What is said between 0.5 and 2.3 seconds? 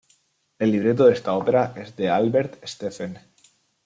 El libreto de esta ópera es de